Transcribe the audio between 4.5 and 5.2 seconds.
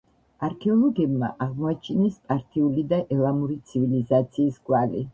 კვალი.